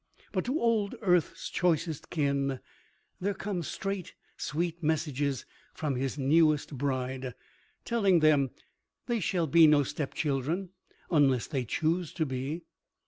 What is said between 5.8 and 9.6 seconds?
his newest bride, telling them they shall